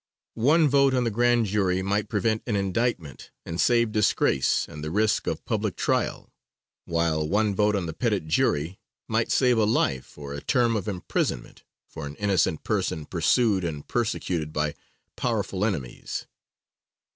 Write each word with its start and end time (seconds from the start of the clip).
One 0.41 0.67
vote 0.67 0.95
on 0.95 1.03
the 1.03 1.11
grand 1.11 1.45
jury 1.45 1.83
might 1.83 2.09
prevent 2.09 2.41
an 2.47 2.55
indictment, 2.55 3.29
and 3.45 3.61
save 3.61 3.91
disgrace 3.91 4.67
and 4.67 4.83
the 4.83 4.89
risk 4.89 5.27
of 5.27 5.45
public 5.45 5.75
trial; 5.75 6.31
while 6.85 7.29
one 7.29 7.53
vote 7.53 7.75
on 7.75 7.85
the 7.85 7.93
petit 7.93 8.21
jury 8.21 8.79
might 9.07 9.31
save 9.31 9.59
a 9.59 9.63
life 9.63 10.17
or 10.17 10.33
a 10.33 10.41
term 10.41 10.75
of 10.75 10.87
imprisonment, 10.87 11.63
for 11.87 12.07
an 12.07 12.15
innocent 12.15 12.63
person 12.63 13.05
pursued 13.05 13.63
and 13.63 13.87
persecuted 13.87 14.51
by 14.51 14.73
powerful 15.15 15.63
enemies. 15.63 16.25